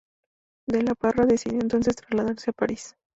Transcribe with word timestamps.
De 0.67 0.81
la 0.81 0.95
Parra 0.95 1.27
decidió 1.27 1.59
entonces 1.61 1.95
trasladarse 1.95 2.49
a 2.49 2.53
París. 2.53 2.95